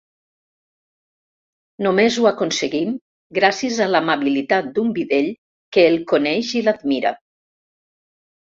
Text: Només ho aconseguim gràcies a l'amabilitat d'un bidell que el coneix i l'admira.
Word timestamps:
Només 1.87 2.17
ho 2.21 2.25
aconseguim 2.29 2.95
gràcies 3.41 3.79
a 3.87 3.89
l'amabilitat 3.91 4.73
d'un 4.79 4.91
bidell 4.97 5.31
que 5.79 5.87
el 5.93 6.01
coneix 6.15 6.53
i 6.63 6.67
l'admira. 6.67 7.17